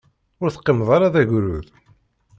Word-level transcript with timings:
Ur 0.41 0.49
teqqimeḍ 0.51 0.89
ara 0.95 1.13
d 1.13 1.15
agrud. 1.21 1.67